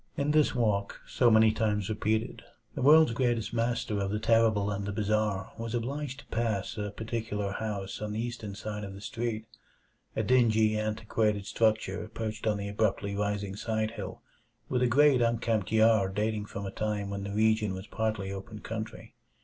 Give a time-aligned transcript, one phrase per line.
[0.17, 2.41] In this walk, so many times repeated,
[2.73, 6.89] the world's greatest master of the terrible and the bizarre was obliged to pass a
[6.89, 9.45] particular house on the eastern side of the street;
[10.15, 14.23] a dingy, antiquated structure perched on the abruptly rising side hill,
[14.69, 18.57] with a great unkempt yard dating from a time when the region was partly open
[18.57, 19.13] country.